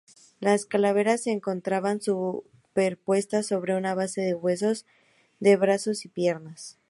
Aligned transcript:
Las 0.39 0.65
calaveras 0.65 1.21
se 1.21 1.31
encontraban 1.31 2.01
superpuestas 2.01 3.45
sobre 3.45 3.75
una 3.77 3.93
base 3.93 4.21
de 4.21 4.33
huesos 4.33 4.87
de 5.39 5.55
brazos 5.57 6.05
y 6.05 6.09
piernas. 6.09 6.79